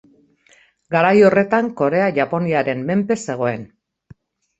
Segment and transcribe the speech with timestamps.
[0.95, 3.67] Garai horretan Korea Japoniaren menpe zegoen.